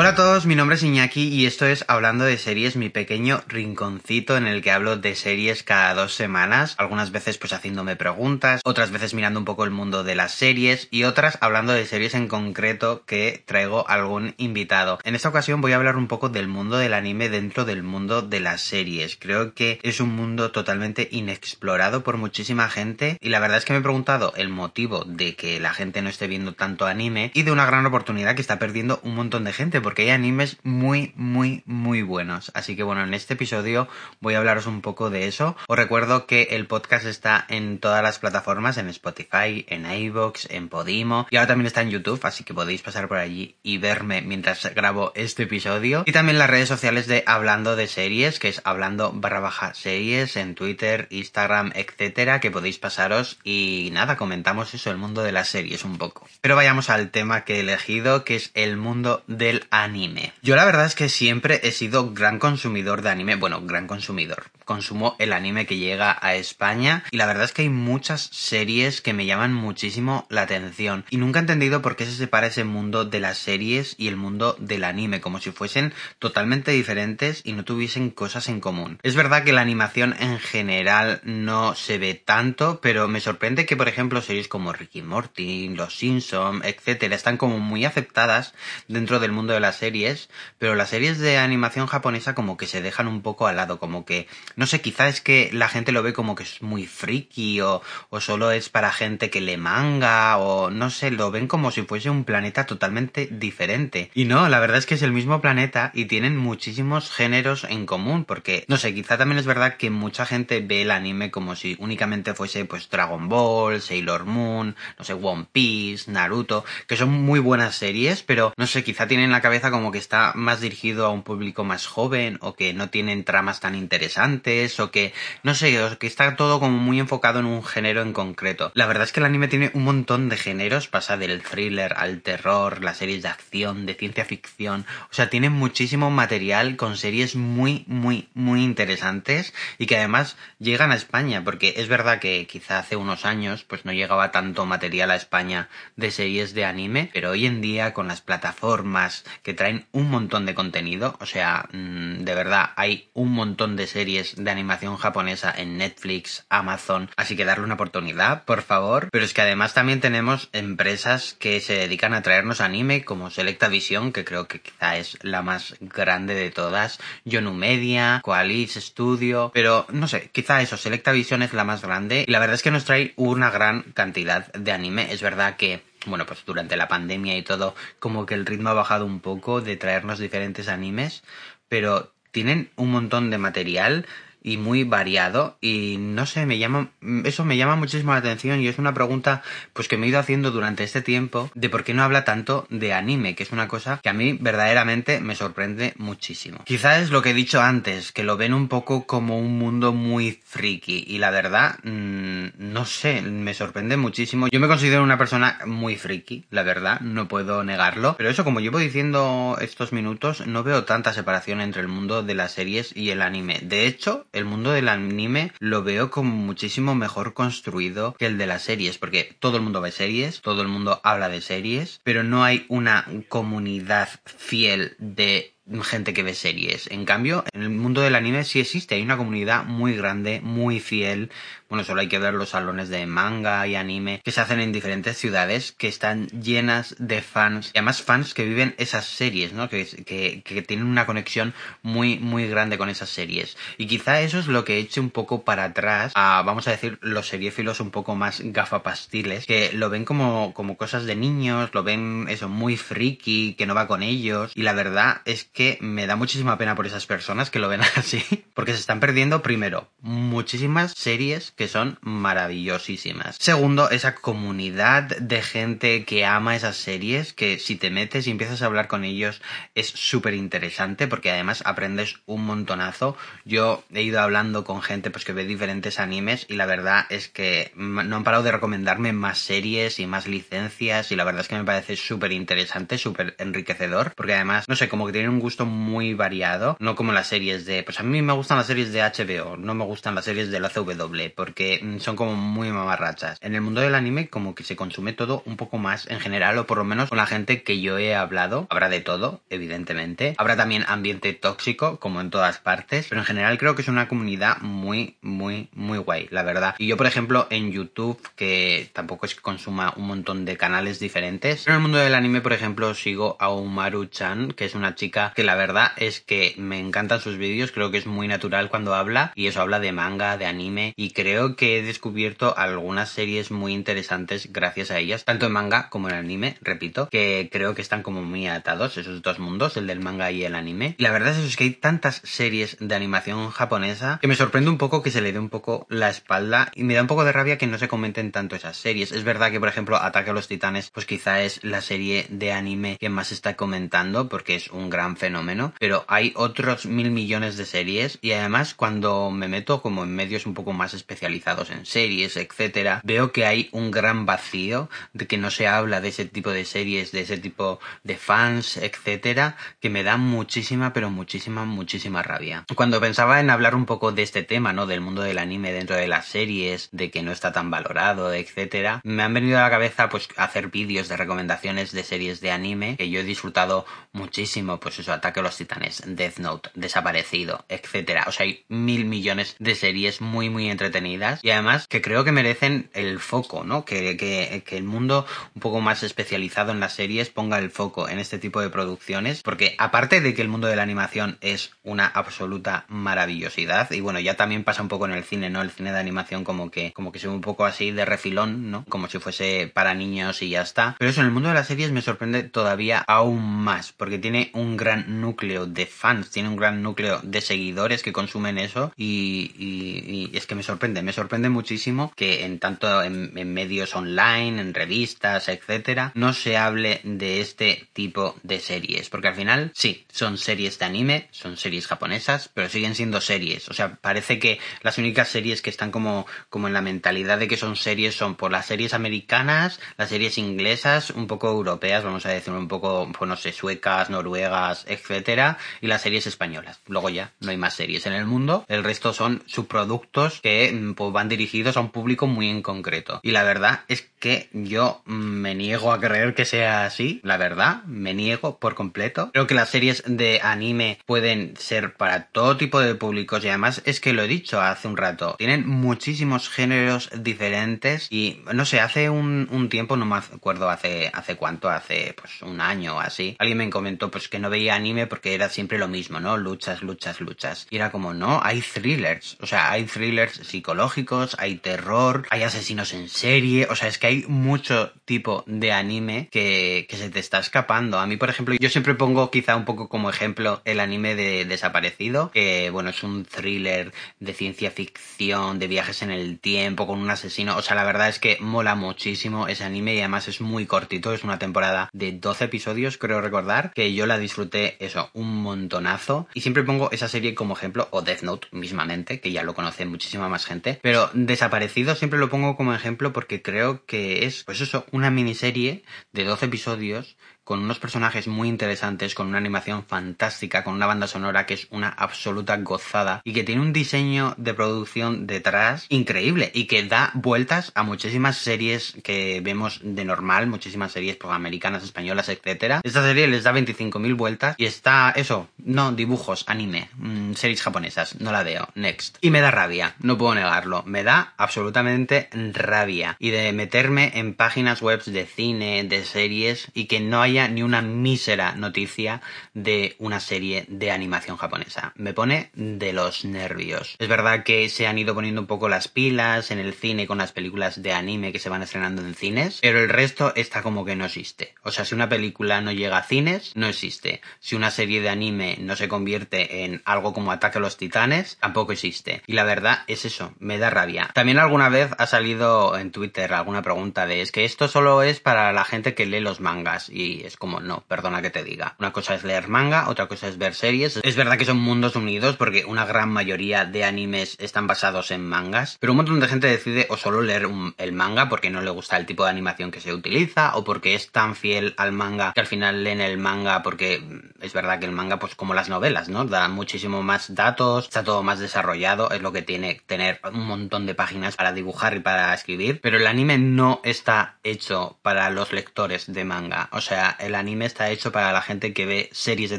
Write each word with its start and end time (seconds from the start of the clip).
Hola 0.00 0.08
a 0.08 0.14
todos, 0.14 0.46
mi 0.46 0.54
nombre 0.54 0.76
es 0.76 0.82
Iñaki 0.82 1.28
y 1.28 1.44
esto 1.44 1.66
es 1.66 1.84
Hablando 1.86 2.24
de 2.24 2.38
Series, 2.38 2.74
mi 2.74 2.88
pequeño 2.88 3.42
rinconcito 3.48 4.38
en 4.38 4.46
el 4.46 4.62
que 4.62 4.70
hablo 4.70 4.96
de 4.96 5.14
series 5.14 5.62
cada 5.62 5.92
dos 5.92 6.14
semanas, 6.14 6.74
algunas 6.78 7.12
veces 7.12 7.36
pues 7.36 7.52
haciéndome 7.52 7.96
preguntas, 7.96 8.62
otras 8.64 8.92
veces 8.92 9.12
mirando 9.12 9.40
un 9.40 9.44
poco 9.44 9.64
el 9.64 9.70
mundo 9.70 10.02
de 10.02 10.14
las 10.14 10.32
series 10.32 10.88
y 10.90 11.04
otras 11.04 11.36
hablando 11.42 11.74
de 11.74 11.84
series 11.84 12.14
en 12.14 12.28
concreto 12.28 13.02
que 13.04 13.44
traigo 13.44 13.86
algún 13.90 14.32
invitado. 14.38 15.00
En 15.04 15.14
esta 15.14 15.28
ocasión 15.28 15.60
voy 15.60 15.72
a 15.72 15.76
hablar 15.76 15.98
un 15.98 16.08
poco 16.08 16.30
del 16.30 16.48
mundo 16.48 16.78
del 16.78 16.94
anime 16.94 17.28
dentro 17.28 17.66
del 17.66 17.82
mundo 17.82 18.22
de 18.22 18.40
las 18.40 18.62
series. 18.62 19.18
Creo 19.20 19.52
que 19.52 19.80
es 19.82 20.00
un 20.00 20.16
mundo 20.16 20.50
totalmente 20.50 21.10
inexplorado 21.12 22.02
por 22.02 22.16
muchísima 22.16 22.70
gente 22.70 23.18
y 23.20 23.28
la 23.28 23.38
verdad 23.38 23.58
es 23.58 23.66
que 23.66 23.74
me 23.74 23.80
he 23.80 23.82
preguntado 23.82 24.32
el 24.38 24.48
motivo 24.48 25.04
de 25.04 25.36
que 25.36 25.60
la 25.60 25.74
gente 25.74 26.00
no 26.00 26.08
esté 26.08 26.26
viendo 26.26 26.54
tanto 26.54 26.86
anime 26.86 27.32
y 27.34 27.42
de 27.42 27.52
una 27.52 27.66
gran 27.66 27.84
oportunidad 27.84 28.34
que 28.34 28.40
está 28.40 28.58
perdiendo 28.58 28.98
un 29.02 29.14
montón 29.14 29.44
de 29.44 29.52
gente 29.52 29.82
porque 29.90 30.02
hay 30.02 30.10
animes 30.10 30.56
muy, 30.62 31.12
muy, 31.16 31.64
muy 31.66 32.02
buenos. 32.02 32.52
Así 32.54 32.76
que 32.76 32.84
bueno, 32.84 33.02
en 33.02 33.12
este 33.12 33.34
episodio 33.34 33.88
voy 34.20 34.34
a 34.34 34.38
hablaros 34.38 34.66
un 34.66 34.82
poco 34.82 35.10
de 35.10 35.26
eso. 35.26 35.56
Os 35.66 35.76
recuerdo 35.76 36.26
que 36.26 36.42
el 36.52 36.68
podcast 36.68 37.06
está 37.06 37.44
en 37.48 37.80
todas 37.80 38.00
las 38.00 38.20
plataformas, 38.20 38.76
en 38.76 38.88
Spotify, 38.88 39.66
en 39.68 39.90
iVoox, 39.90 40.48
en 40.50 40.68
Podimo 40.68 41.26
y 41.28 41.38
ahora 41.38 41.48
también 41.48 41.66
está 41.66 41.82
en 41.82 41.90
YouTube, 41.90 42.20
así 42.22 42.44
que 42.44 42.54
podéis 42.54 42.82
pasar 42.82 43.08
por 43.08 43.16
allí 43.16 43.56
y 43.64 43.78
verme 43.78 44.22
mientras 44.22 44.72
grabo 44.76 45.10
este 45.16 45.42
episodio. 45.42 46.04
Y 46.06 46.12
también 46.12 46.38
las 46.38 46.50
redes 46.50 46.68
sociales 46.68 47.08
de 47.08 47.24
Hablando 47.26 47.74
de 47.74 47.88
Series, 47.88 48.38
que 48.38 48.50
es 48.50 48.62
hablando 48.62 49.10
barra 49.12 49.40
baja 49.40 49.74
series 49.74 50.36
en 50.36 50.54
Twitter, 50.54 51.08
Instagram, 51.10 51.72
etcétera, 51.74 52.38
que 52.38 52.52
podéis 52.52 52.78
pasaros 52.78 53.40
y 53.42 53.90
nada, 53.92 54.16
comentamos 54.16 54.72
eso, 54.72 54.92
el 54.92 54.98
mundo 54.98 55.24
de 55.24 55.32
las 55.32 55.48
series 55.48 55.84
un 55.84 55.98
poco. 55.98 56.28
Pero 56.42 56.54
vayamos 56.54 56.90
al 56.90 57.10
tema 57.10 57.44
que 57.44 57.56
he 57.56 57.60
elegido, 57.60 58.22
que 58.24 58.36
es 58.36 58.52
el 58.54 58.76
mundo 58.76 59.24
del 59.26 59.66
anime. 59.70 60.32
Yo 60.42 60.56
la 60.56 60.64
verdad 60.64 60.86
es 60.86 60.94
que 60.94 61.08
siempre 61.08 61.60
he 61.62 61.72
sido 61.72 62.12
gran 62.12 62.38
consumidor 62.38 63.02
de 63.02 63.10
anime, 63.10 63.36
bueno, 63.36 63.60
gran 63.62 63.86
consumidor. 63.86 64.44
Consumo 64.64 65.16
el 65.18 65.32
anime 65.32 65.66
que 65.66 65.78
llega 65.78 66.16
a 66.20 66.34
España 66.34 67.04
y 67.10 67.16
la 67.16 67.26
verdad 67.26 67.44
es 67.44 67.52
que 67.52 67.62
hay 67.62 67.68
muchas 67.68 68.22
series 68.32 69.00
que 69.00 69.12
me 69.12 69.26
llaman 69.26 69.52
muchísimo 69.52 70.26
la 70.28 70.42
atención 70.42 71.04
y 71.10 71.16
nunca 71.16 71.38
he 71.38 71.42
entendido 71.42 71.82
por 71.82 71.96
qué 71.96 72.04
se 72.04 72.12
separa 72.12 72.48
ese 72.48 72.64
mundo 72.64 73.04
de 73.04 73.20
las 73.20 73.38
series 73.38 73.94
y 73.98 74.08
el 74.08 74.16
mundo 74.16 74.56
del 74.58 74.84
anime, 74.84 75.20
como 75.20 75.40
si 75.40 75.50
fuesen 75.50 75.92
totalmente 76.18 76.72
diferentes 76.72 77.42
y 77.44 77.52
no 77.52 77.64
tuviesen 77.64 78.10
cosas 78.10 78.48
en 78.48 78.60
común. 78.60 78.98
Es 79.02 79.14
verdad 79.14 79.44
que 79.44 79.52
la 79.52 79.60
animación 79.60 80.14
en 80.18 80.38
general 80.38 81.20
no 81.24 81.74
se 81.74 81.98
ve 81.98 82.14
tanto, 82.14 82.80
pero 82.80 83.08
me 83.08 83.20
sorprende 83.20 83.66
que 83.66 83.76
por 83.76 83.88
ejemplo 83.88 84.20
series 84.22 84.48
como 84.48 84.72
Ricky 84.72 85.02
Morty, 85.02 85.68
Los 85.68 85.96
Simpson, 85.96 86.62
etcétera, 86.64 87.14
están 87.16 87.36
como 87.36 87.58
muy 87.58 87.84
aceptadas 87.84 88.54
dentro 88.88 89.20
del 89.20 89.32
mundo 89.32 89.52
de 89.52 89.59
las 89.60 89.76
series, 89.76 90.28
pero 90.58 90.74
las 90.74 90.90
series 90.90 91.18
de 91.18 91.38
animación 91.38 91.86
japonesa 91.86 92.34
como 92.34 92.56
que 92.56 92.66
se 92.66 92.82
dejan 92.82 93.08
un 93.08 93.22
poco 93.22 93.46
al 93.46 93.56
lado, 93.56 93.78
como 93.78 94.04
que, 94.04 94.26
no 94.56 94.66
sé, 94.66 94.80
quizá 94.80 95.08
es 95.08 95.20
que 95.20 95.50
la 95.52 95.68
gente 95.68 95.92
lo 95.92 96.02
ve 96.02 96.12
como 96.12 96.34
que 96.34 96.42
es 96.42 96.62
muy 96.62 96.86
friki 96.86 97.60
o, 97.60 97.82
o 98.08 98.20
solo 98.20 98.50
es 98.50 98.68
para 98.68 98.92
gente 98.92 99.30
que 99.30 99.40
le 99.40 99.56
manga 99.56 100.38
o 100.38 100.70
no 100.70 100.90
sé, 100.90 101.10
lo 101.10 101.30
ven 101.30 101.46
como 101.46 101.70
si 101.70 101.82
fuese 101.82 102.10
un 102.10 102.24
planeta 102.24 102.66
totalmente 102.66 103.28
diferente. 103.30 104.10
Y 104.14 104.24
no, 104.24 104.48
la 104.48 104.60
verdad 104.60 104.78
es 104.78 104.86
que 104.86 104.94
es 104.94 105.02
el 105.02 105.12
mismo 105.12 105.40
planeta 105.40 105.90
y 105.94 106.06
tienen 106.06 106.36
muchísimos 106.36 107.10
géneros 107.10 107.64
en 107.64 107.86
común, 107.86 108.24
porque, 108.24 108.64
no 108.68 108.76
sé, 108.76 108.94
quizá 108.94 109.18
también 109.18 109.38
es 109.38 109.46
verdad 109.46 109.76
que 109.76 109.90
mucha 109.90 110.26
gente 110.26 110.60
ve 110.60 110.82
el 110.82 110.90
anime 110.90 111.30
como 111.30 111.56
si 111.56 111.76
únicamente 111.78 112.34
fuese 112.34 112.64
pues 112.64 112.88
Dragon 112.90 113.28
Ball, 113.28 113.80
Sailor 113.80 114.24
Moon, 114.24 114.76
no 114.98 115.04
sé, 115.04 115.12
One 115.14 115.46
Piece, 115.52 116.10
Naruto, 116.10 116.64
que 116.86 116.96
son 116.96 117.10
muy 117.10 117.40
buenas 117.40 117.74
series, 117.74 118.22
pero 118.22 118.52
no 118.56 118.66
sé, 118.66 118.84
quizá 118.84 119.06
tienen 119.06 119.30
la 119.30 119.40
cabeza 119.40 119.49
como 119.58 119.90
que 119.90 119.98
está 119.98 120.32
más 120.36 120.60
dirigido 120.60 121.06
a 121.06 121.10
un 121.10 121.24
público 121.24 121.64
más 121.64 121.86
joven 121.86 122.38
o 122.40 122.54
que 122.54 122.72
no 122.72 122.88
tienen 122.88 123.24
tramas 123.24 123.58
tan 123.58 123.74
interesantes 123.74 124.78
o 124.78 124.92
que 124.92 125.12
no 125.42 125.54
sé, 125.54 125.82
o 125.82 125.98
que 125.98 126.06
está 126.06 126.36
todo 126.36 126.60
como 126.60 126.78
muy 126.78 127.00
enfocado 127.00 127.40
en 127.40 127.46
un 127.46 127.64
género 127.64 128.02
en 128.02 128.12
concreto. 128.12 128.70
La 128.74 128.86
verdad 128.86 129.04
es 129.04 129.12
que 129.12 129.18
el 129.18 129.26
anime 129.26 129.48
tiene 129.48 129.72
un 129.74 129.82
montón 129.82 130.28
de 130.28 130.36
géneros, 130.36 130.86
pasa 130.86 131.16
del 131.16 131.42
thriller 131.42 131.94
al 131.96 132.22
terror, 132.22 132.84
las 132.84 132.98
series 132.98 133.22
de 133.22 133.28
acción, 133.28 133.86
de 133.86 133.94
ciencia 133.94 134.24
ficción, 134.24 134.86
o 135.10 135.14
sea, 135.14 135.30
tiene 135.30 135.50
muchísimo 135.50 136.10
material 136.10 136.76
con 136.76 136.96
series 136.96 137.34
muy 137.34 137.84
muy 137.88 138.28
muy 138.34 138.62
interesantes 138.62 139.52
y 139.78 139.86
que 139.86 139.96
además 139.96 140.36
llegan 140.60 140.92
a 140.92 140.96
España, 140.96 141.42
porque 141.42 141.74
es 141.78 141.88
verdad 141.88 142.20
que 142.20 142.46
quizá 142.46 142.78
hace 142.78 142.94
unos 142.94 143.24
años 143.24 143.64
pues 143.64 143.84
no 143.84 143.92
llegaba 143.92 144.30
tanto 144.30 144.64
material 144.64 145.10
a 145.10 145.16
España 145.16 145.68
de 145.96 146.12
series 146.12 146.54
de 146.54 146.64
anime, 146.64 147.10
pero 147.12 147.30
hoy 147.30 147.46
en 147.46 147.60
día 147.60 147.92
con 147.92 148.06
las 148.06 148.20
plataformas 148.20 149.24
que 149.42 149.54
traen 149.54 149.86
un 149.92 150.10
montón 150.10 150.46
de 150.46 150.54
contenido. 150.54 151.16
O 151.20 151.26
sea, 151.26 151.68
mm, 151.72 152.24
de 152.24 152.34
verdad, 152.34 152.70
hay 152.76 153.08
un 153.14 153.32
montón 153.32 153.76
de 153.76 153.86
series 153.86 154.36
de 154.36 154.50
animación 154.50 154.96
japonesa 154.96 155.52
en 155.56 155.78
Netflix, 155.78 156.46
Amazon. 156.48 157.10
Así 157.16 157.36
que 157.36 157.44
darle 157.44 157.64
una 157.64 157.74
oportunidad, 157.74 158.44
por 158.44 158.62
favor. 158.62 159.08
Pero 159.10 159.24
es 159.24 159.34
que 159.34 159.42
además 159.42 159.74
también 159.74 160.00
tenemos 160.00 160.48
empresas 160.52 161.36
que 161.38 161.60
se 161.60 161.74
dedican 161.74 162.14
a 162.14 162.22
traernos 162.22 162.60
anime, 162.60 163.04
como 163.04 163.30
Selecta 163.30 163.68
Visión, 163.68 164.12
que 164.12 164.24
creo 164.24 164.48
que 164.48 164.60
quizá 164.60 164.96
es 164.96 165.18
la 165.22 165.42
más 165.42 165.76
grande 165.80 166.34
de 166.34 166.50
todas. 166.50 167.00
Yonu 167.24 167.54
Media, 167.54 168.20
Coalis 168.22 168.74
Studio. 168.74 169.50
Pero 169.54 169.86
no 169.90 170.08
sé, 170.08 170.30
quizá 170.32 170.62
eso, 170.62 170.76
Selecta 170.76 171.12
Visión 171.12 171.42
es 171.42 171.52
la 171.52 171.64
más 171.64 171.82
grande. 171.82 172.24
Y 172.26 172.30
la 172.30 172.38
verdad 172.38 172.54
es 172.54 172.62
que 172.62 172.70
nos 172.70 172.84
trae 172.84 173.12
una 173.16 173.50
gran 173.50 173.82
cantidad 173.94 174.52
de 174.52 174.72
anime. 174.72 175.12
Es 175.12 175.22
verdad 175.22 175.56
que 175.56 175.82
bueno, 176.06 176.26
pues 176.26 176.44
durante 176.44 176.76
la 176.76 176.88
pandemia 176.88 177.36
y 177.36 177.42
todo, 177.42 177.74
como 177.98 178.26
que 178.26 178.34
el 178.34 178.46
ritmo 178.46 178.70
ha 178.70 178.74
bajado 178.74 179.04
un 179.04 179.20
poco 179.20 179.60
de 179.60 179.76
traernos 179.76 180.18
diferentes 180.18 180.68
animes, 180.68 181.22
pero 181.68 182.12
tienen 182.30 182.70
un 182.76 182.90
montón 182.90 183.30
de 183.30 183.38
material 183.38 184.06
y 184.42 184.56
muy 184.56 184.84
variado 184.84 185.58
y 185.60 185.96
no 185.98 186.26
sé, 186.26 186.46
me 186.46 186.58
llama 186.58 186.90
eso 187.24 187.44
me 187.44 187.56
llama 187.56 187.76
muchísimo 187.76 188.12
la 188.12 188.18
atención 188.18 188.60
y 188.60 188.68
es 188.68 188.78
una 188.78 188.94
pregunta 188.94 189.42
pues 189.72 189.88
que 189.88 189.96
me 189.96 190.06
he 190.06 190.08
ido 190.08 190.18
haciendo 190.18 190.50
durante 190.50 190.84
este 190.84 191.02
tiempo 191.02 191.50
de 191.54 191.68
por 191.68 191.84
qué 191.84 191.94
no 191.94 192.02
habla 192.02 192.24
tanto 192.24 192.66
de 192.70 192.92
anime, 192.92 193.34
que 193.34 193.42
es 193.42 193.52
una 193.52 193.68
cosa 193.68 194.00
que 194.02 194.08
a 194.08 194.12
mí 194.12 194.36
verdaderamente 194.40 195.20
me 195.20 195.34
sorprende 195.34 195.94
muchísimo. 195.96 196.58
Quizás 196.64 197.02
es 197.02 197.10
lo 197.10 197.22
que 197.22 197.30
he 197.30 197.34
dicho 197.34 197.60
antes, 197.60 198.12
que 198.12 198.24
lo 198.24 198.36
ven 198.36 198.54
un 198.54 198.68
poco 198.68 199.06
como 199.06 199.38
un 199.38 199.58
mundo 199.58 199.92
muy 199.92 200.40
friki 200.44 201.04
y 201.06 201.18
la 201.18 201.30
verdad 201.30 201.78
mmm, 201.82 202.48
no 202.58 202.84
sé, 202.84 203.22
me 203.22 203.54
sorprende 203.54 203.96
muchísimo. 203.96 204.48
Yo 204.50 204.60
me 204.60 204.68
considero 204.68 205.02
una 205.02 205.18
persona 205.18 205.58
muy 205.66 205.96
friki, 205.96 206.46
la 206.50 206.62
verdad, 206.62 207.00
no 207.00 207.28
puedo 207.28 207.64
negarlo, 207.64 208.14
pero 208.16 208.30
eso 208.30 208.44
como 208.44 208.60
llevo 208.60 208.78
diciendo 208.78 209.56
estos 209.60 209.92
minutos, 209.92 210.46
no 210.46 210.62
veo 210.62 210.84
tanta 210.84 211.12
separación 211.12 211.60
entre 211.60 211.82
el 211.82 211.88
mundo 211.88 212.22
de 212.22 212.34
las 212.34 212.52
series 212.52 212.96
y 212.96 213.10
el 213.10 213.22
anime. 213.22 213.60
De 213.62 213.86
hecho, 213.86 214.26
el 214.32 214.44
mundo 214.44 214.70
del 214.70 214.88
anime 214.88 215.52
lo 215.58 215.82
veo 215.82 216.10
como 216.10 216.34
muchísimo 216.34 216.94
mejor 216.94 217.34
construido 217.34 218.14
que 218.14 218.26
el 218.26 218.38
de 218.38 218.46
las 218.46 218.62
series, 218.62 218.98
porque 218.98 219.36
todo 219.38 219.56
el 219.56 219.62
mundo 219.62 219.80
ve 219.80 219.92
series, 219.92 220.40
todo 220.40 220.62
el 220.62 220.68
mundo 220.68 221.00
habla 221.04 221.28
de 221.28 221.40
series, 221.40 222.00
pero 222.04 222.22
no 222.22 222.44
hay 222.44 222.66
una 222.68 223.06
comunidad 223.28 224.08
fiel 224.24 224.96
de 224.98 225.54
gente 225.82 226.12
que 226.12 226.22
ve 226.22 226.34
series. 226.34 226.90
En 226.90 227.04
cambio, 227.04 227.44
en 227.52 227.62
el 227.62 227.70
mundo 227.70 228.00
del 228.00 228.16
anime 228.16 228.44
sí 228.44 228.60
existe, 228.60 228.96
hay 228.96 229.02
una 229.02 229.16
comunidad 229.16 229.64
muy 229.64 229.94
grande, 229.94 230.40
muy 230.42 230.80
fiel. 230.80 231.30
Bueno, 231.68 231.84
solo 231.84 232.00
hay 232.00 232.08
que 232.08 232.18
ver 232.18 232.34
los 232.34 232.50
salones 232.50 232.88
de 232.88 233.06
manga 233.06 233.64
y 233.66 233.76
anime 233.76 234.20
que 234.24 234.32
se 234.32 234.40
hacen 234.40 234.58
en 234.58 234.72
diferentes 234.72 235.16
ciudades 235.16 235.72
que 235.72 235.86
están 235.86 236.26
llenas 236.28 236.96
de 236.98 237.22
fans, 237.22 237.70
y 237.72 237.78
además 237.78 238.02
fans 238.02 238.34
que 238.34 238.44
viven 238.44 238.74
esas 238.78 239.06
series, 239.06 239.52
¿no? 239.52 239.68
Que, 239.68 239.86
que, 239.86 240.42
que 240.42 240.62
tienen 240.62 240.86
una 240.86 241.06
conexión 241.06 241.54
muy, 241.82 242.18
muy 242.18 242.48
grande 242.48 242.76
con 242.76 242.88
esas 242.88 243.10
series. 243.10 243.56
Y 243.78 243.86
quizá 243.86 244.20
eso 244.20 244.40
es 244.40 244.48
lo 244.48 244.64
que 244.64 244.78
eche 244.78 245.00
un 245.00 245.10
poco 245.10 245.44
para 245.44 245.64
atrás 245.64 246.12
a, 246.16 246.42
vamos 246.44 246.66
a 246.66 246.72
decir, 246.72 246.98
los 247.02 247.28
seriéfilos 247.28 247.78
un 247.78 247.92
poco 247.92 248.16
más 248.16 248.40
gafapastiles, 248.42 249.46
que 249.46 249.70
lo 249.72 249.90
ven 249.90 250.04
como, 250.04 250.52
como 250.54 250.76
cosas 250.76 251.04
de 251.04 251.14
niños, 251.14 251.70
lo 251.72 251.84
ven 251.84 252.26
eso 252.28 252.48
muy 252.48 252.76
friki, 252.76 253.54
que 253.54 253.66
no 253.66 253.76
va 253.76 253.86
con 253.86 254.02
ellos. 254.02 254.50
Y 254.56 254.62
la 254.62 254.72
verdad 254.72 255.22
es 255.24 255.44
que 255.44 255.59
me 255.80 256.06
da 256.06 256.16
muchísima 256.16 256.58
pena 256.58 256.74
por 256.74 256.86
esas 256.86 257.06
personas 257.06 257.50
que 257.50 257.58
lo 257.58 257.68
ven 257.68 257.80
así, 257.96 258.22
porque 258.54 258.72
se 258.72 258.80
están 258.80 259.00
perdiendo, 259.00 259.42
primero, 259.42 259.88
muchísimas 260.00 260.92
series 260.96 261.52
que 261.52 261.68
son 261.68 261.98
maravillosísimas. 262.00 263.36
Segundo, 263.38 263.90
esa 263.90 264.14
comunidad 264.14 265.16
de 265.18 265.42
gente 265.42 266.04
que 266.04 266.24
ama 266.24 266.56
esas 266.56 266.76
series, 266.76 267.32
que 267.32 267.58
si 267.58 267.76
te 267.76 267.90
metes 267.90 268.26
y 268.26 268.30
empiezas 268.30 268.62
a 268.62 268.66
hablar 268.66 268.88
con 268.88 269.04
ellos 269.04 269.42
es 269.74 269.88
súper 269.88 270.34
interesante, 270.34 271.06
porque 271.06 271.30
además 271.30 271.62
aprendes 271.64 272.16
un 272.26 272.44
montonazo. 272.44 273.16
Yo 273.44 273.84
he 273.92 274.02
ido 274.02 274.20
hablando 274.20 274.64
con 274.64 274.82
gente 274.82 275.10
pues 275.10 275.24
que 275.24 275.32
ve 275.32 275.44
diferentes 275.44 276.00
animes 276.00 276.46
y 276.48 276.54
la 276.54 276.66
verdad 276.66 277.06
es 277.10 277.28
que 277.28 277.72
no 277.74 278.16
han 278.16 278.24
parado 278.24 278.42
de 278.42 278.52
recomendarme 278.52 279.12
más 279.12 279.38
series 279.38 279.98
y 280.00 280.06
más 280.06 280.26
licencias 280.26 281.12
y 281.12 281.16
la 281.16 281.24
verdad 281.24 281.42
es 281.42 281.48
que 281.48 281.56
me 281.56 281.64
parece 281.64 281.96
súper 281.96 282.32
interesante, 282.32 282.98
súper 282.98 283.34
enriquecedor, 283.38 284.12
porque 284.14 284.34
además, 284.34 284.68
no 284.68 284.76
sé, 284.76 284.88
como 284.88 285.06
que 285.06 285.12
tienen 285.12 285.30
un 285.30 285.40
gusto 285.40 285.49
muy 285.58 286.14
variado, 286.14 286.76
no 286.80 286.94
como 286.94 287.12
las 287.12 287.28
series 287.28 287.66
de, 287.66 287.82
pues 287.82 288.00
a 288.00 288.02
mí 288.02 288.22
me 288.22 288.32
gustan 288.32 288.58
las 288.58 288.66
series 288.66 288.92
de 288.92 289.02
HBO, 289.02 289.56
no 289.56 289.74
me 289.74 289.84
gustan 289.84 290.14
las 290.14 290.24
series 290.24 290.50
de 290.50 290.60
la 290.60 290.70
CW, 290.70 291.34
porque 291.34 291.80
mm, 291.82 291.98
son 291.98 292.16
como 292.16 292.34
muy 292.34 292.70
mamarrachas. 292.70 293.38
En 293.40 293.54
el 293.54 293.60
mundo 293.60 293.80
del 293.80 293.94
anime 293.94 294.28
como 294.28 294.54
que 294.54 294.64
se 294.64 294.76
consume 294.76 295.12
todo 295.12 295.42
un 295.46 295.56
poco 295.56 295.78
más 295.78 296.08
en 296.08 296.20
general, 296.20 296.58
o 296.58 296.66
por 296.66 296.78
lo 296.78 296.84
menos 296.84 297.08
con 297.08 297.18
la 297.18 297.26
gente 297.26 297.62
que 297.62 297.80
yo 297.80 297.98
he 297.98 298.14
hablado, 298.14 298.66
habrá 298.70 298.88
de 298.88 299.00
todo, 299.00 299.40
evidentemente. 299.50 300.34
Habrá 300.38 300.56
también 300.56 300.84
ambiente 300.88 301.32
tóxico, 301.32 301.98
como 301.98 302.20
en 302.20 302.30
todas 302.30 302.58
partes, 302.58 303.06
pero 303.08 303.20
en 303.20 303.26
general 303.26 303.58
creo 303.58 303.74
que 303.74 303.82
es 303.82 303.88
una 303.88 304.08
comunidad 304.08 304.58
muy, 304.60 305.16
muy, 305.20 305.68
muy 305.72 305.98
guay, 305.98 306.28
la 306.30 306.42
verdad. 306.42 306.74
Y 306.78 306.86
yo, 306.86 306.96
por 306.96 307.06
ejemplo, 307.06 307.46
en 307.50 307.72
YouTube, 307.72 308.20
que 308.36 308.90
tampoco 308.92 309.26
es 309.26 309.34
que 309.34 309.40
consuma 309.40 309.92
un 309.96 310.06
montón 310.06 310.44
de 310.44 310.56
canales 310.56 310.98
diferentes, 310.98 311.66
en 311.66 311.74
el 311.74 311.80
mundo 311.80 311.98
del 311.98 312.14
anime, 312.14 312.40
por 312.40 312.52
ejemplo, 312.52 312.94
sigo 312.94 313.36
a 313.40 313.50
Umaru-chan, 313.50 314.52
que 314.52 314.64
es 314.64 314.74
una 314.74 314.94
chica 314.94 315.32
que 315.34 315.39
la 315.42 315.54
verdad 315.54 315.92
es 315.96 316.20
que 316.20 316.54
me 316.56 316.78
encantan 316.78 317.20
sus 317.20 317.36
vídeos, 317.36 317.72
creo 317.72 317.90
que 317.90 317.98
es 317.98 318.06
muy 318.06 318.28
natural 318.28 318.68
cuando 318.68 318.94
habla, 318.94 319.32
y 319.34 319.46
eso 319.46 319.60
habla 319.60 319.80
de 319.80 319.92
manga, 319.92 320.36
de 320.36 320.46
anime, 320.46 320.92
y 320.96 321.10
creo 321.10 321.56
que 321.56 321.78
he 321.78 321.82
descubierto 321.82 322.56
algunas 322.56 323.10
series 323.10 323.50
muy 323.50 323.72
interesantes 323.72 324.52
gracias 324.52 324.90
a 324.90 324.98
ellas, 324.98 325.24
tanto 325.24 325.46
en 325.46 325.52
manga 325.52 325.88
como 325.88 326.08
en 326.08 326.14
anime, 326.14 326.56
repito, 326.60 327.08
que 327.08 327.48
creo 327.50 327.74
que 327.74 327.82
están 327.82 328.02
como 328.02 328.22
muy 328.22 328.46
atados 328.46 328.96
esos 328.96 329.22
dos 329.22 329.38
mundos, 329.38 329.76
el 329.76 329.86
del 329.86 330.00
manga 330.00 330.30
y 330.30 330.44
el 330.44 330.54
anime. 330.54 330.94
Y 330.98 331.02
la 331.02 331.12
verdad 331.12 331.38
es 331.38 331.56
que 331.56 331.64
hay 331.64 331.70
tantas 331.70 332.20
series 332.24 332.76
de 332.80 332.94
animación 332.94 333.50
japonesa 333.50 334.18
que 334.20 334.28
me 334.28 334.36
sorprende 334.36 334.70
un 334.70 334.78
poco 334.78 335.02
que 335.02 335.10
se 335.10 335.20
le 335.20 335.32
dé 335.32 335.38
un 335.38 335.48
poco 335.48 335.86
la 335.88 336.10
espalda 336.10 336.70
y 336.74 336.84
me 336.84 336.94
da 336.94 337.02
un 337.02 337.06
poco 337.06 337.24
de 337.24 337.32
rabia 337.32 337.58
que 337.58 337.66
no 337.66 337.78
se 337.78 337.88
comenten 337.88 338.32
tanto 338.32 338.56
esas 338.56 338.76
series. 338.76 339.12
Es 339.12 339.24
verdad 339.24 339.50
que, 339.50 339.60
por 339.60 339.68
ejemplo, 339.68 339.96
Ataque 339.96 340.30
a 340.30 340.32
los 340.32 340.48
Titanes, 340.48 340.90
pues 340.90 341.06
quizá 341.06 341.42
es 341.42 341.62
la 341.64 341.80
serie 341.80 342.26
de 342.28 342.52
anime 342.52 342.96
que 342.98 343.08
más 343.08 343.32
está 343.32 343.56
comentando 343.56 344.28
porque 344.28 344.54
es 344.54 344.68
un 344.70 344.90
gran 344.90 345.16
fenómeno, 345.20 345.72
pero 345.78 346.04
hay 346.08 346.32
otros 346.34 346.86
mil 346.86 347.10
millones 347.10 347.56
de 347.56 347.66
series 347.66 348.18
y 348.22 348.32
además 348.32 348.74
cuando 348.74 349.30
me 349.30 349.46
meto 349.46 349.82
como 349.82 350.02
en 350.02 350.14
medios 350.14 350.46
un 350.46 350.54
poco 350.54 350.72
más 350.72 350.94
especializados 350.94 351.70
en 351.70 351.86
series, 351.86 352.36
etcétera, 352.36 353.00
veo 353.04 353.30
que 353.30 353.46
hay 353.46 353.68
un 353.72 353.90
gran 353.90 354.26
vacío 354.26 354.88
de 355.12 355.26
que 355.26 355.38
no 355.38 355.50
se 355.50 355.68
habla 355.68 356.00
de 356.00 356.08
ese 356.08 356.24
tipo 356.24 356.50
de 356.50 356.64
series, 356.64 357.12
de 357.12 357.20
ese 357.20 357.38
tipo 357.38 357.78
de 358.02 358.16
fans, 358.16 358.78
etcétera, 358.78 359.56
que 359.80 359.90
me 359.90 360.02
da 360.02 360.16
muchísima, 360.16 360.92
pero 360.92 361.10
muchísima, 361.10 361.64
muchísima 361.64 362.22
rabia. 362.22 362.64
Cuando 362.74 363.00
pensaba 363.00 363.40
en 363.40 363.50
hablar 363.50 363.74
un 363.74 363.86
poco 363.86 364.12
de 364.12 364.22
este 364.22 364.42
tema, 364.42 364.72
¿no? 364.72 364.86
Del 364.86 365.02
mundo 365.02 365.22
del 365.22 365.38
anime 365.38 365.72
dentro 365.72 365.96
de 365.96 366.08
las 366.08 366.26
series, 366.26 366.88
de 366.92 367.10
que 367.10 367.22
no 367.22 367.30
está 367.30 367.52
tan 367.52 367.70
valorado, 367.70 368.32
etcétera, 368.32 369.00
me 369.04 369.22
han 369.22 369.34
venido 369.34 369.58
a 369.58 369.62
la 369.62 369.70
cabeza 369.70 370.08
pues 370.08 370.28
hacer 370.36 370.68
vídeos 370.68 371.08
de 371.08 371.16
recomendaciones 371.16 371.92
de 371.92 372.04
series 372.04 372.40
de 372.40 372.50
anime 372.50 372.96
que 372.96 373.10
yo 373.10 373.20
he 373.20 373.24
disfrutado 373.24 373.84
muchísimo, 374.12 374.80
pues 374.80 374.98
eso, 374.98 375.09
Ataque 375.12 375.40
a 375.40 375.42
los 375.42 375.56
Titanes, 375.56 376.02
Death 376.06 376.38
Note, 376.38 376.70
Desaparecido, 376.74 377.64
etcétera. 377.68 378.24
O 378.28 378.32
sea, 378.32 378.46
hay 378.46 378.64
mil 378.68 379.04
millones 379.04 379.56
de 379.58 379.74
series 379.74 380.20
muy, 380.20 380.50
muy 380.50 380.70
entretenidas 380.70 381.40
y 381.42 381.50
además 381.50 381.86
que 381.88 382.02
creo 382.02 382.24
que 382.24 382.32
merecen 382.32 382.90
el 382.94 383.18
foco, 383.20 383.64
¿no? 383.64 383.84
Que, 383.84 384.16
que, 384.16 384.62
que 384.64 384.76
el 384.76 384.84
mundo 384.84 385.26
un 385.54 385.60
poco 385.60 385.80
más 385.80 386.02
especializado 386.02 386.72
en 386.72 386.80
las 386.80 386.94
series 386.94 387.30
ponga 387.30 387.58
el 387.58 387.70
foco 387.70 388.08
en 388.08 388.18
este 388.18 388.38
tipo 388.38 388.60
de 388.60 388.70
producciones, 388.70 389.42
porque 389.42 389.74
aparte 389.78 390.20
de 390.20 390.34
que 390.34 390.42
el 390.42 390.48
mundo 390.48 390.66
de 390.66 390.76
la 390.76 390.82
animación 390.82 391.38
es 391.40 391.72
una 391.82 392.06
absoluta 392.06 392.84
maravillosidad, 392.88 393.90
y 393.90 394.00
bueno, 394.00 394.20
ya 394.20 394.34
también 394.34 394.64
pasa 394.64 394.82
un 394.82 394.88
poco 394.88 395.06
en 395.06 395.12
el 395.12 395.24
cine, 395.24 395.50
¿no? 395.50 395.62
El 395.62 395.70
cine 395.70 395.92
de 395.92 395.98
animación 395.98 396.44
como 396.44 396.70
que, 396.70 396.92
como 396.92 397.12
que 397.12 397.18
se 397.18 397.28
ve 397.28 397.34
un 397.34 397.40
poco 397.40 397.64
así 397.64 397.90
de 397.90 398.04
refilón, 398.04 398.70
¿no? 398.70 398.84
Como 398.88 399.08
si 399.08 399.18
fuese 399.18 399.70
para 399.72 399.94
niños 399.94 400.42
y 400.42 400.50
ya 400.50 400.62
está. 400.62 400.96
Pero 400.98 401.10
eso 401.10 401.20
en 401.20 401.26
el 401.26 401.32
mundo 401.32 401.48
de 401.48 401.54
las 401.54 401.66
series 401.66 401.92
me 401.92 402.02
sorprende 402.02 402.42
todavía 402.42 402.98
aún 403.06 403.44
más, 403.44 403.92
porque 403.92 404.18
tiene 404.18 404.50
un 404.54 404.76
núcleo 405.06 405.66
de 405.66 405.86
fans, 405.86 406.30
tiene 406.30 406.48
un 406.48 406.56
gran 406.56 406.82
núcleo 406.82 407.20
de 407.22 407.40
seguidores 407.40 408.02
que 408.02 408.12
consumen 408.12 408.58
eso, 408.58 408.92
y, 408.96 410.30
es 410.32 410.46
que 410.46 410.54
me 410.54 410.62
sorprende, 410.62 411.02
me 411.02 411.12
sorprende 411.12 411.48
muchísimo 411.48 412.12
que 412.16 412.44
en 412.44 412.58
tanto 412.58 413.02
en, 413.02 413.36
en 413.36 413.52
medios 413.52 413.94
online, 413.94 414.60
en 414.60 414.74
revistas, 414.74 415.48
etcétera, 415.48 416.12
no 416.14 416.32
se 416.32 416.56
hable 416.56 417.00
de 417.04 417.40
este 417.40 417.88
tipo 417.92 418.36
de 418.42 418.60
series, 418.60 419.08
porque 419.08 419.28
al 419.28 419.34
final 419.34 419.72
sí, 419.74 420.04
son 420.12 420.38
series 420.38 420.78
de 420.78 420.84
anime, 420.84 421.28
son 421.30 421.56
series 421.56 421.86
japonesas, 421.86 422.50
pero 422.52 422.68
siguen 422.68 422.94
siendo 422.94 423.20
series, 423.20 423.68
o 423.68 423.74
sea, 423.74 423.96
parece 423.96 424.38
que 424.38 424.58
las 424.82 424.98
únicas 424.98 425.28
series 425.28 425.62
que 425.62 425.70
están 425.70 425.90
como, 425.90 426.26
como 426.48 426.68
en 426.68 426.74
la 426.74 426.80
mentalidad 426.80 427.38
de 427.38 427.48
que 427.48 427.56
son 427.56 427.76
series 427.76 428.14
son 428.14 428.36
por 428.36 428.50
las 428.50 428.66
series 428.66 428.94
americanas, 428.94 429.80
las 429.96 430.08
series 430.08 430.38
inglesas, 430.38 431.10
un 431.10 431.26
poco 431.26 431.50
europeas, 431.50 432.04
vamos 432.04 432.26
a 432.26 432.30
decir 432.30 432.52
un 432.52 432.68
poco, 432.68 433.10
pues 433.16 433.28
no 433.28 433.36
sé, 433.36 433.52
suecas, 433.52 434.10
noruegas, 434.10 434.84
etcétera, 434.90 435.58
y 435.80 435.86
las 435.86 436.02
series 436.02 436.26
españolas. 436.26 436.80
Luego 436.86 437.08
ya 437.08 437.32
no 437.40 437.50
hay 437.50 437.56
más 437.56 437.74
series 437.74 438.06
en 438.06 438.12
el 438.12 438.26
mundo, 438.26 438.64
el 438.68 438.84
resto 438.84 439.12
son 439.12 439.42
subproductos 439.46 440.40
que 440.40 440.72
mm, 440.72 440.94
pues, 440.94 441.12
van 441.12 441.28
dirigidos 441.28 441.76
a 441.76 441.80
un 441.80 441.90
público 441.90 442.26
muy 442.26 442.48
en 442.48 442.62
concreto. 442.62 443.20
Y 443.22 443.30
la 443.30 443.42
verdad 443.42 443.80
es 443.88 444.08
que 444.18 444.48
yo 444.52 445.02
me 445.06 445.54
niego 445.54 445.92
a 445.92 446.00
creer 446.00 446.34
que 446.34 446.44
sea 446.44 446.84
así, 446.84 447.20
la 447.24 447.36
verdad, 447.36 447.82
me 447.84 448.14
niego 448.14 448.58
por 448.58 448.74
completo. 448.74 449.30
Creo 449.32 449.46
que 449.46 449.54
las 449.54 449.70
series 449.70 450.02
de 450.06 450.40
anime 450.42 450.98
pueden 451.06 451.56
ser 451.56 451.94
para 451.94 452.26
todo 452.26 452.56
tipo 452.56 452.80
de 452.80 452.94
públicos 452.94 453.44
y 453.44 453.48
además 453.48 453.82
es 453.84 454.00
que 454.00 454.12
lo 454.12 454.22
he 454.22 454.28
dicho 454.28 454.60
hace 454.60 454.88
un 454.88 454.96
rato, 454.96 455.36
tienen 455.38 455.68
muchísimos 455.68 456.48
géneros 456.48 457.10
diferentes 457.16 458.08
y 458.10 458.42
no 458.52 458.64
sé, 458.64 458.80
hace 458.80 459.10
un, 459.10 459.48
un 459.50 459.68
tiempo, 459.68 459.96
no 459.96 460.06
me 460.06 460.16
acuerdo 460.16 460.68
hace, 460.68 461.10
hace 461.12 461.36
cuánto, 461.36 461.68
hace 461.68 462.14
pues 462.20 462.42
un 462.42 462.60
año 462.60 462.96
o 462.96 463.00
así, 463.00 463.36
alguien 463.38 463.58
me 463.58 463.70
comentó 463.70 464.10
pues 464.10 464.28
que 464.28 464.38
no 464.38 464.50
veía 464.50 464.78
anime 464.80 465.06
porque 465.06 465.34
era 465.34 465.48
siempre 465.48 465.78
lo 465.78 465.88
mismo, 465.88 466.20
¿no? 466.20 466.36
Luchas, 466.36 466.82
luchas, 466.82 467.20
luchas. 467.20 467.66
Y 467.70 467.76
era 467.76 467.90
como, 467.90 468.14
no, 468.14 468.40
hay 468.42 468.60
thrillers, 468.60 469.36
o 469.40 469.46
sea, 469.46 469.70
hay 469.70 469.84
thrillers 469.84 470.34
psicológicos, 470.46 471.36
hay 471.38 471.56
terror, 471.56 472.26
hay 472.30 472.42
asesinos 472.42 472.92
en 472.92 473.08
serie, 473.08 473.66
o 473.70 473.76
sea, 473.76 473.88
es 473.88 473.98
que 473.98 474.06
hay 474.06 474.24
mucho 474.28 474.92
tipo 475.04 475.44
de 475.46 475.72
anime 475.72 476.28
que, 476.30 476.86
que 476.88 476.96
se 476.96 477.10
te 477.10 477.20
está 477.20 477.38
escapando. 477.38 477.98
A 477.98 478.06
mí, 478.06 478.16
por 478.16 478.30
ejemplo, 478.30 478.54
yo 478.58 478.70
siempre 478.70 478.94
pongo 478.94 479.30
quizá 479.30 479.56
un 479.56 479.64
poco 479.64 479.88
como 479.88 480.10
ejemplo 480.10 480.62
el 480.64 480.80
anime 480.80 481.14
de 481.14 481.44
Desaparecido, 481.44 482.30
que 482.30 482.70
bueno, 482.70 482.90
es 482.90 483.02
un 483.02 483.24
thriller 483.24 483.92
de 484.18 484.34
ciencia 484.34 484.70
ficción, 484.70 485.58
de 485.58 485.68
viajes 485.68 486.02
en 486.02 486.10
el 486.10 486.38
tiempo, 486.38 486.86
con 486.86 486.98
un 487.00 487.10
asesino. 487.10 487.56
O 487.56 487.62
sea, 487.62 487.76
la 487.76 487.84
verdad 487.84 488.08
es 488.08 488.18
que 488.18 488.38
mola 488.40 488.74
muchísimo 488.74 489.48
ese 489.48 489.64
anime 489.64 489.94
y 489.94 489.98
además 489.98 490.28
es 490.28 490.40
muy 490.40 490.66
cortito, 490.66 491.12
es 491.12 491.24
una 491.24 491.38
temporada 491.38 491.90
de 491.92 492.12
12 492.12 492.44
episodios, 492.44 492.98
creo 492.98 493.20
recordar, 493.20 493.72
que 493.74 493.92
yo 493.94 494.06
la 494.06 494.18
disfruté 494.18 494.69
eso, 494.78 495.10
un 495.14 495.42
montonazo. 495.42 496.28
Y 496.34 496.40
siempre 496.40 496.62
pongo 496.62 496.90
esa 496.90 497.08
serie 497.08 497.34
como 497.34 497.54
ejemplo, 497.54 497.88
o 497.90 498.02
Death 498.02 498.22
Note 498.22 498.48
mismamente, 498.52 499.20
que 499.20 499.32
ya 499.32 499.42
lo 499.42 499.54
conoce 499.54 499.84
muchísima 499.86 500.28
más 500.28 500.46
gente. 500.46 500.78
Pero 500.82 501.10
Desaparecido 501.14 501.94
siempre 501.94 502.18
lo 502.18 502.30
pongo 502.30 502.56
como 502.56 502.74
ejemplo 502.74 503.12
porque 503.12 503.42
creo 503.42 503.84
que 503.86 504.24
es, 504.26 504.44
pues 504.44 504.60
eso, 504.60 504.86
una 504.92 505.10
miniserie 505.10 505.84
de 506.12 506.24
12 506.24 506.46
episodios 506.46 507.16
con 507.50 507.64
unos 507.64 507.80
personajes 507.80 508.28
muy 508.28 508.48
interesantes, 508.48 509.16
con 509.16 509.26
una 509.26 509.38
animación 509.38 509.84
fantástica, 509.84 510.62
con 510.62 510.74
una 510.74 510.86
banda 510.86 511.08
sonora 511.08 511.46
que 511.46 511.54
es 511.54 511.66
una 511.72 511.88
absoluta 511.88 512.56
gozada 512.58 513.22
y 513.24 513.32
que 513.32 513.42
tiene 513.42 513.60
un 513.60 513.72
diseño 513.72 514.34
de 514.36 514.54
producción 514.54 515.26
detrás 515.26 515.86
increíble 515.88 516.52
y 516.54 516.68
que 516.68 516.84
da 516.84 517.10
vueltas 517.12 517.72
a 517.74 517.82
muchísimas 517.82 518.36
series 518.36 518.94
que 519.02 519.40
vemos 519.42 519.80
de 519.82 520.04
normal, 520.04 520.46
muchísimas 520.46 520.92
series 520.92 521.16
pues, 521.16 521.34
americanas, 521.34 521.82
españolas, 521.82 522.28
etcétera. 522.28 522.82
Esta 522.84 523.02
serie 523.02 523.26
les 523.26 523.42
da 523.42 523.52
25.000 523.52 524.16
vueltas 524.16 524.54
y 524.56 524.66
está 524.66 525.12
eso, 525.16 525.48
no 525.58 525.90
dibujos, 525.90 526.44
anime, 526.46 526.88
mmm, 526.98 527.32
series 527.32 527.62
japonesas, 527.62 528.20
no 528.20 528.30
la 528.30 528.44
veo, 528.44 528.68
next. 528.76 529.18
Y 529.22 529.30
me 529.30 529.40
da 529.40 529.50
rabia, 529.50 529.96
no 529.98 530.16
puedo 530.16 530.36
negarlo, 530.36 530.84
me 530.86 531.02
da 531.02 531.34
absolutamente 531.36 532.28
rabia 532.32 533.16
y 533.18 533.30
de 533.30 533.52
meterme 533.52 534.12
en 534.14 534.34
páginas 534.34 534.82
web 534.82 535.02
de 535.02 535.26
cine, 535.26 535.82
de 535.82 536.04
series 536.04 536.70
y 536.74 536.84
que 536.84 537.00
no 537.00 537.20
haya 537.20 537.39
ni 537.48 537.62
una 537.62 537.82
mísera 537.82 538.54
noticia 538.54 539.20
de 539.54 539.96
una 539.98 540.20
serie 540.20 540.64
de 540.68 540.90
animación 540.90 541.36
japonesa. 541.36 541.92
Me 541.96 542.12
pone 542.12 542.50
de 542.54 542.92
los 542.92 543.24
nervios. 543.24 543.96
Es 543.98 544.08
verdad 544.08 544.44
que 544.44 544.68
se 544.68 544.86
han 544.86 544.98
ido 544.98 545.14
poniendo 545.14 545.40
un 545.40 545.46
poco 545.46 545.68
las 545.68 545.88
pilas 545.88 546.50
en 546.50 546.58
el 546.58 546.74
cine 546.74 547.06
con 547.06 547.18
las 547.18 547.32
películas 547.32 547.82
de 547.82 547.92
anime 547.92 548.32
que 548.32 548.38
se 548.38 548.48
van 548.48 548.62
estrenando 548.62 549.02
en 549.02 549.14
cines, 549.14 549.58
pero 549.62 549.80
el 549.80 549.88
resto 549.88 550.32
está 550.36 550.62
como 550.62 550.84
que 550.84 550.96
no 550.96 551.06
existe. 551.06 551.54
O 551.62 551.70
sea, 551.70 551.84
si 551.84 551.94
una 551.94 552.08
película 552.08 552.60
no 552.60 552.72
llega 552.72 552.98
a 552.98 553.02
cines, 553.02 553.52
no 553.54 553.66
existe. 553.66 554.20
Si 554.40 554.56
una 554.56 554.70
serie 554.70 555.00
de 555.00 555.08
anime 555.08 555.56
no 555.60 555.76
se 555.76 555.88
convierte 555.88 556.64
en 556.64 556.82
algo 556.84 557.12
como 557.12 557.32
Ataque 557.32 557.58
a 557.58 557.60
los 557.60 557.76
Titanes, 557.76 558.36
tampoco 558.40 558.72
existe. 558.72 559.22
Y 559.26 559.32
la 559.32 559.44
verdad 559.44 559.84
es 559.86 560.04
eso, 560.04 560.34
me 560.38 560.58
da 560.58 560.70
rabia. 560.70 561.10
También 561.14 561.38
alguna 561.38 561.68
vez 561.68 561.90
ha 561.98 562.06
salido 562.06 562.76
en 562.76 562.90
Twitter 562.90 563.32
alguna 563.32 563.62
pregunta 563.62 564.06
de 564.06 564.20
es 564.20 564.32
que 564.32 564.44
esto 564.44 564.68
solo 564.68 565.02
es 565.02 565.20
para 565.20 565.52
la 565.52 565.64
gente 565.64 565.94
que 565.94 566.06
lee 566.06 566.20
los 566.20 566.40
mangas 566.40 566.88
y 566.88 567.22
series. 567.30 567.36
Como 567.36 567.60
no, 567.60 567.84
perdona 567.88 568.22
que 568.22 568.30
te 568.30 568.44
diga. 568.44 568.74
Una 568.78 568.92
cosa 568.92 569.14
es 569.14 569.24
leer 569.24 569.48
manga, 569.48 569.88
otra 569.88 570.06
cosa 570.06 570.28
es 570.28 570.38
ver 570.38 570.54
series. 570.54 571.00
Es 571.02 571.16
verdad 571.16 571.38
que 571.38 571.44
son 571.44 571.58
mundos 571.58 571.96
unidos 571.96 572.36
porque 572.36 572.64
una 572.64 572.84
gran 572.84 573.10
mayoría 573.10 573.64
de 573.64 573.84
animes 573.84 574.36
están 574.38 574.66
basados 574.66 575.10
en 575.10 575.26
mangas, 575.26 575.76
pero 575.80 575.92
un 575.92 575.98
montón 575.98 576.20
de 576.20 576.28
gente 576.28 576.46
decide 576.46 576.86
o 576.90 576.96
solo 576.96 577.22
leer 577.22 577.48
el 577.78 577.92
manga 577.92 578.28
porque 578.28 578.50
no 578.50 578.60
le 578.60 578.70
gusta 578.70 578.96
el 578.96 579.06
tipo 579.06 579.24
de 579.24 579.30
animación 579.30 579.70
que 579.70 579.80
se 579.80 579.92
utiliza 579.92 580.56
o 580.56 580.64
porque 580.64 580.94
es 580.94 581.10
tan 581.10 581.34
fiel 581.36 581.74
al 581.76 581.92
manga 581.92 582.32
que 582.32 582.40
al 582.40 582.46
final 582.46 582.84
leen 582.84 583.00
el 583.00 583.18
manga 583.18 583.62
porque 583.62 584.02
es 584.40 584.52
verdad 584.52 584.78
que 584.78 584.86
el 584.86 584.92
manga, 584.92 585.18
pues 585.18 585.34
como 585.34 585.54
las 585.54 585.68
novelas, 585.68 586.08
¿no? 586.08 586.24
Da 586.24 586.48
muchísimo 586.48 587.02
más 587.02 587.34
datos, 587.34 587.84
está 587.84 588.04
todo 588.04 588.22
más 588.22 588.38
desarrollado, 588.38 589.10
es 589.10 589.22
lo 589.22 589.32
que 589.32 589.42
tiene 589.42 589.80
tener 589.86 590.20
un 590.32 590.46
montón 590.46 590.86
de 590.86 590.94
páginas 590.94 591.36
para 591.36 591.52
dibujar 591.52 591.96
y 591.96 592.00
para 592.00 592.32
escribir, 592.34 592.80
pero 592.80 592.96
el 592.96 593.06
anime 593.06 593.38
no 593.38 593.80
está 593.84 594.38
hecho 594.42 594.98
para 595.02 595.30
los 595.30 595.52
lectores 595.52 596.12
de 596.12 596.24
manga, 596.24 596.68
o 596.72 596.80
sea, 596.80 597.09
el 597.18 597.34
anime 597.34 597.66
está 597.66 597.90
hecho 597.90 598.12
para 598.12 598.32
la 598.32 598.42
gente 598.42 598.72
que 598.72 598.86
ve 598.86 599.10
series 599.12 599.50
de 599.50 599.58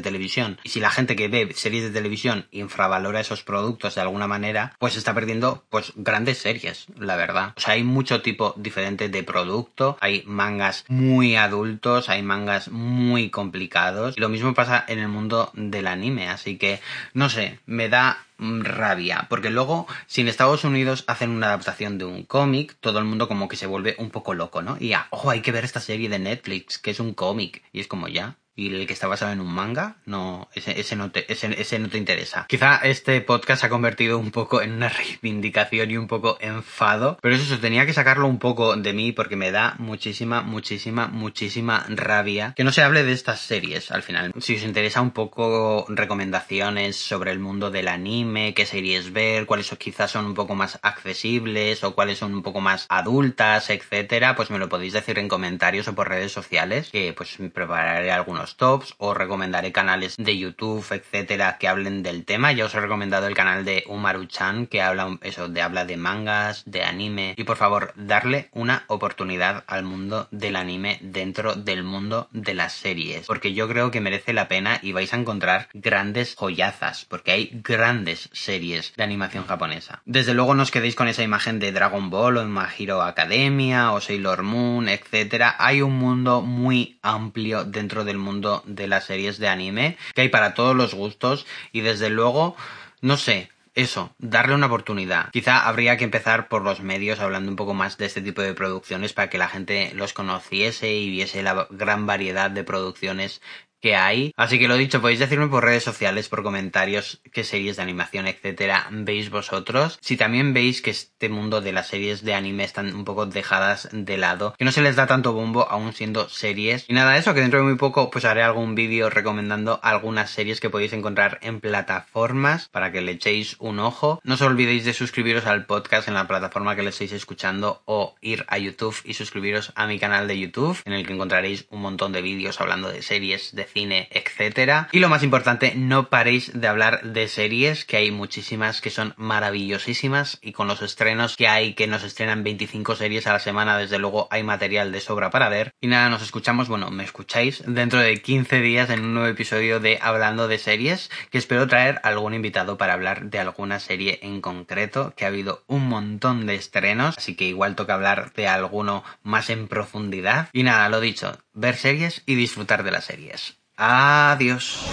televisión, 0.00 0.58
y 0.62 0.70
si 0.70 0.80
la 0.80 0.90
gente 0.90 1.16
que 1.16 1.28
ve 1.28 1.52
series 1.54 1.84
de 1.84 1.90
televisión 1.90 2.46
infravalora 2.50 3.20
esos 3.20 3.42
productos 3.42 3.94
de 3.94 4.00
alguna 4.00 4.26
manera, 4.26 4.74
pues 4.78 4.96
está 4.96 5.14
perdiendo 5.14 5.64
pues 5.70 5.92
grandes 5.96 6.38
series, 6.38 6.86
la 6.98 7.16
verdad. 7.16 7.52
O 7.56 7.60
sea, 7.60 7.74
hay 7.74 7.84
mucho 7.84 8.22
tipo 8.22 8.54
diferente 8.56 9.08
de 9.08 9.22
producto, 9.22 9.96
hay 10.00 10.22
mangas 10.26 10.84
muy 10.88 11.36
adultos, 11.36 12.08
hay 12.08 12.22
mangas 12.22 12.68
muy 12.68 13.30
complicados, 13.30 14.16
y 14.16 14.20
lo 14.20 14.28
mismo 14.28 14.54
pasa 14.54 14.84
en 14.88 14.98
el 14.98 15.08
mundo 15.08 15.50
del 15.54 15.86
anime, 15.86 16.28
así 16.28 16.56
que 16.56 16.80
no 17.14 17.28
sé, 17.28 17.58
me 17.66 17.88
da 17.88 18.18
rabia, 18.64 19.26
porque 19.28 19.50
luego 19.50 19.86
si 20.06 20.20
en 20.20 20.28
Estados 20.28 20.64
Unidos 20.64 21.04
hacen 21.06 21.30
una 21.30 21.48
adaptación 21.48 21.98
de 21.98 22.04
un 22.04 22.24
cómic, 22.24 22.76
todo 22.80 22.98
el 22.98 23.04
mundo 23.04 23.28
como 23.28 23.48
que 23.48 23.56
se 23.56 23.66
vuelve 23.66 23.94
un 23.98 24.10
poco 24.10 24.34
loco, 24.34 24.62
¿no? 24.62 24.76
Y 24.78 24.88
ya, 24.88 25.08
ojo, 25.10 25.30
hay 25.30 25.40
que 25.42 25.52
ver 25.52 25.64
esta 25.64 25.80
serie 25.80 26.08
de 26.08 26.18
Netflix, 26.18 26.78
que 26.78 26.90
es 26.90 27.00
un 27.00 27.14
cómic, 27.14 27.62
y 27.72 27.80
es 27.80 27.86
como 27.86 28.08
ya, 28.08 28.36
y 28.54 28.74
el 28.74 28.86
que 28.86 28.92
está 28.92 29.06
basado 29.06 29.32
en 29.32 29.40
un 29.40 29.52
manga, 29.52 29.96
no, 30.04 30.48
ese, 30.54 30.78
ese, 30.78 30.96
no 30.96 31.10
te, 31.10 31.30
ese, 31.32 31.60
ese, 31.60 31.78
no 31.78 31.88
te 31.88 31.98
interesa. 31.98 32.46
Quizá 32.48 32.76
este 32.76 33.20
podcast 33.22 33.60
se 33.60 33.66
ha 33.66 33.70
convertido 33.70 34.18
un 34.18 34.30
poco 34.30 34.60
en 34.60 34.72
una 34.72 34.88
reivindicación 35.22 35.90
y 35.90 35.96
un 35.96 36.06
poco 36.06 36.36
enfado, 36.40 37.18
pero 37.22 37.34
eso, 37.34 37.58
tenía 37.58 37.86
que 37.86 37.94
sacarlo 37.94 38.26
un 38.26 38.38
poco 38.38 38.76
de 38.76 38.92
mí 38.92 39.12
porque 39.12 39.36
me 39.36 39.50
da 39.50 39.74
muchísima, 39.78 40.42
muchísima, 40.42 41.08
muchísima 41.08 41.86
rabia 41.88 42.52
que 42.56 42.64
no 42.64 42.72
se 42.72 42.82
hable 42.82 43.04
de 43.04 43.12
estas 43.12 43.40
series 43.40 43.90
al 43.90 44.02
final. 44.02 44.32
Si 44.38 44.56
os 44.56 44.62
interesa 44.62 45.00
un 45.00 45.12
poco 45.12 45.86
recomendaciones 45.88 46.96
sobre 46.96 47.30
el 47.32 47.38
mundo 47.38 47.70
del 47.70 47.88
anime, 47.88 48.54
qué 48.54 48.66
series 48.66 49.12
ver, 49.12 49.46
cuáles 49.46 49.70
quizás 49.78 50.10
son 50.10 50.26
un 50.26 50.34
poco 50.34 50.54
más 50.54 50.78
accesibles 50.82 51.82
o 51.84 51.94
cuáles 51.94 52.18
son 52.18 52.34
un 52.34 52.42
poco 52.42 52.60
más 52.60 52.86
adultas, 52.88 53.70
etcétera, 53.70 54.36
pues 54.36 54.50
me 54.50 54.58
lo 54.58 54.68
podéis 54.68 54.92
decir 54.92 55.18
en 55.18 55.28
comentarios 55.28 55.88
o 55.88 55.94
por 55.94 56.08
redes 56.08 56.32
sociales, 56.32 56.90
que 56.90 57.14
pues 57.14 57.38
prepararé 57.52 58.12
algunos 58.12 58.41
tops, 58.56 58.94
os 58.98 59.16
recomendaré 59.16 59.72
canales 59.72 60.16
de 60.18 60.36
YouTube, 60.36 60.84
etcétera, 60.90 61.58
que 61.58 61.68
hablen 61.68 62.02
del 62.02 62.24
tema. 62.24 62.52
Ya 62.52 62.66
os 62.66 62.74
he 62.74 62.80
recomendado 62.80 63.26
el 63.26 63.34
canal 63.34 63.64
de 63.64 63.84
Umaru-chan, 63.86 64.66
que 64.66 64.82
habla 64.82 65.18
eso, 65.22 65.48
de 65.48 65.62
habla 65.62 65.84
de 65.84 65.96
mangas, 65.96 66.62
de 66.66 66.84
anime. 66.84 67.34
Y 67.36 67.44
por 67.44 67.56
favor, 67.56 67.92
darle 67.96 68.48
una 68.52 68.84
oportunidad 68.88 69.64
al 69.66 69.84
mundo 69.84 70.28
del 70.30 70.56
anime 70.56 70.98
dentro 71.00 71.54
del 71.54 71.84
mundo 71.84 72.28
de 72.32 72.54
las 72.54 72.72
series. 72.72 73.26
Porque 73.26 73.54
yo 73.54 73.68
creo 73.68 73.90
que 73.90 74.00
merece 74.00 74.32
la 74.32 74.48
pena 74.48 74.78
y 74.82 74.92
vais 74.92 75.12
a 75.12 75.18
encontrar 75.18 75.68
grandes 75.72 76.34
joyazas, 76.36 77.04
porque 77.04 77.32
hay 77.32 77.50
grandes 77.64 78.28
series 78.32 78.92
de 78.96 79.04
animación 79.04 79.46
japonesa. 79.46 80.02
Desde 80.04 80.34
luego 80.34 80.54
no 80.54 80.62
os 80.62 80.70
quedéis 80.70 80.94
con 80.94 81.08
esa 81.08 81.22
imagen 81.22 81.58
de 81.58 81.72
Dragon 81.72 82.10
Ball 82.10 82.38
o 82.38 82.44
My 82.44 82.66
Academia 83.02 83.92
o 83.92 84.00
Sailor 84.00 84.42
Moon, 84.42 84.88
etcétera. 84.88 85.56
Hay 85.58 85.82
un 85.82 85.96
mundo 85.96 86.42
muy 86.42 86.98
amplio 87.02 87.64
dentro 87.64 88.04
del 88.04 88.18
mundo 88.18 88.31
de 88.40 88.88
las 88.88 89.04
series 89.04 89.38
de 89.38 89.48
anime, 89.48 89.98
que 90.14 90.22
hay 90.22 90.28
para 90.28 90.54
todos 90.54 90.74
los 90.74 90.94
gustos 90.94 91.46
y 91.72 91.80
desde 91.80 92.10
luego, 92.10 92.56
no 93.00 93.16
sé, 93.16 93.50
eso, 93.74 94.14
darle 94.18 94.54
una 94.54 94.66
oportunidad. 94.66 95.30
Quizá 95.30 95.66
habría 95.66 95.96
que 95.96 96.04
empezar 96.04 96.48
por 96.48 96.62
los 96.62 96.80
medios 96.80 97.20
hablando 97.20 97.50
un 97.50 97.56
poco 97.56 97.72
más 97.72 97.96
de 97.96 98.06
este 98.06 98.20
tipo 98.20 98.42
de 98.42 98.54
producciones 98.54 99.14
para 99.14 99.30
que 99.30 99.38
la 99.38 99.48
gente 99.48 99.92
los 99.94 100.12
conociese 100.12 100.92
y 100.92 101.08
viese 101.08 101.42
la 101.42 101.66
gran 101.70 102.06
variedad 102.06 102.50
de 102.50 102.64
producciones 102.64 103.40
que 103.82 103.96
hay. 103.96 104.32
Así 104.36 104.58
que 104.58 104.68
lo 104.68 104.76
dicho, 104.76 105.02
podéis 105.02 105.18
decirme 105.18 105.48
por 105.48 105.64
redes 105.64 105.82
sociales, 105.82 106.28
por 106.28 106.42
comentarios, 106.42 107.20
qué 107.32 107.44
series 107.44 107.76
de 107.76 107.82
animación, 107.82 108.26
etcétera, 108.26 108.86
veis 108.90 109.28
vosotros. 109.28 109.98
Si 110.00 110.16
también 110.16 110.54
veis 110.54 110.80
que 110.80 110.90
este 110.90 111.28
mundo 111.28 111.60
de 111.60 111.72
las 111.72 111.88
series 111.88 112.22
de 112.22 112.34
anime 112.34 112.64
están 112.64 112.94
un 112.94 113.04
poco 113.04 113.26
dejadas 113.26 113.88
de 113.92 114.16
lado, 114.16 114.54
que 114.56 114.64
no 114.64 114.72
se 114.72 114.82
les 114.82 114.96
da 114.96 115.06
tanto 115.06 115.32
bombo 115.32 115.68
aún 115.68 115.92
siendo 115.92 116.28
series. 116.28 116.86
Y 116.88 116.94
nada, 116.94 117.18
eso, 117.18 117.34
que 117.34 117.40
dentro 117.40 117.58
de 117.58 117.66
muy 117.66 117.76
poco 117.76 118.10
pues 118.10 118.24
haré 118.24 118.42
algún 118.42 118.74
vídeo 118.74 119.10
recomendando 119.10 119.80
algunas 119.82 120.30
series 120.30 120.60
que 120.60 120.70
podéis 120.70 120.92
encontrar 120.92 121.38
en 121.42 121.60
plataformas 121.60 122.68
para 122.68 122.92
que 122.92 123.00
le 123.00 123.12
echéis 123.12 123.56
un 123.58 123.80
ojo. 123.80 124.20
No 124.22 124.34
os 124.34 124.42
olvidéis 124.42 124.84
de 124.84 124.94
suscribiros 124.94 125.46
al 125.46 125.66
podcast 125.66 126.06
en 126.06 126.14
la 126.14 126.28
plataforma 126.28 126.76
que 126.76 126.82
le 126.82 126.90
estéis 126.90 127.12
escuchando 127.12 127.82
o 127.86 128.14
ir 128.20 128.44
a 128.46 128.58
YouTube 128.58 128.96
y 129.04 129.14
suscribiros 129.14 129.72
a 129.74 129.86
mi 129.88 129.98
canal 129.98 130.28
de 130.28 130.38
YouTube 130.38 130.78
en 130.84 130.92
el 130.92 131.04
que 131.04 131.14
encontraréis 131.14 131.66
un 131.70 131.80
montón 131.80 132.12
de 132.12 132.22
vídeos 132.22 132.60
hablando 132.60 132.88
de 132.88 133.02
series, 133.02 133.54
de 133.54 133.64
cine, 133.72 134.08
etcétera. 134.10 134.88
Y 134.92 135.00
lo 135.00 135.08
más 135.08 135.22
importante, 135.22 135.74
no 135.74 136.08
paréis 136.08 136.58
de 136.58 136.68
hablar 136.68 137.02
de 137.02 137.28
series, 137.28 137.84
que 137.84 137.96
hay 137.96 138.10
muchísimas 138.10 138.80
que 138.80 138.90
son 138.90 139.14
maravillosísimas 139.16 140.38
y 140.42 140.52
con 140.52 140.68
los 140.68 140.82
estrenos 140.82 141.36
que 141.36 141.48
hay, 141.48 141.74
que 141.74 141.86
nos 141.86 142.04
estrenan 142.04 142.44
25 142.44 142.96
series 142.96 143.26
a 143.26 143.32
la 143.32 143.38
semana, 143.38 143.78
desde 143.78 143.98
luego 143.98 144.28
hay 144.30 144.42
material 144.42 144.92
de 144.92 145.00
sobra 145.00 145.30
para 145.30 145.48
ver. 145.48 145.72
Y 145.80 145.86
nada, 145.86 146.08
nos 146.08 146.22
escuchamos, 146.22 146.68
bueno, 146.68 146.90
me 146.90 147.04
escucháis 147.04 147.62
dentro 147.66 148.00
de 148.00 148.20
15 148.20 148.60
días 148.60 148.90
en 148.90 149.00
un 149.04 149.14
nuevo 149.14 149.28
episodio 149.28 149.80
de 149.80 149.98
Hablando 150.00 150.48
de 150.48 150.58
series, 150.58 151.10
que 151.30 151.38
espero 151.38 151.66
traer 151.66 152.00
algún 152.02 152.34
invitado 152.34 152.76
para 152.76 152.92
hablar 152.92 153.30
de 153.30 153.38
alguna 153.38 153.80
serie 153.80 154.18
en 154.22 154.40
concreto, 154.40 155.14
que 155.16 155.24
ha 155.24 155.28
habido 155.28 155.64
un 155.66 155.88
montón 155.88 156.46
de 156.46 156.54
estrenos, 156.54 157.16
así 157.16 157.34
que 157.34 157.44
igual 157.44 157.76
toca 157.76 157.94
hablar 157.94 158.32
de 158.34 158.48
alguno 158.48 159.04
más 159.22 159.50
en 159.50 159.68
profundidad. 159.68 160.48
Y 160.52 160.62
nada, 160.62 160.88
lo 160.88 161.00
dicho, 161.00 161.38
ver 161.52 161.76
series 161.76 162.22
y 162.26 162.34
disfrutar 162.34 162.82
de 162.82 162.90
las 162.90 163.04
series. 163.04 163.61
Adiós. 163.76 164.84